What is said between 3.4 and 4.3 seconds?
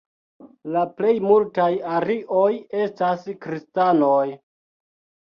kristanoj.